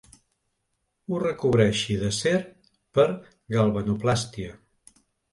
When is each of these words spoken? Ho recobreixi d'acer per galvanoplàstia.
Ho 1.11 1.17
recobreixi 1.23 1.97
d'acer 2.03 2.31
per 2.99 3.05
galvanoplàstia. 3.57 4.57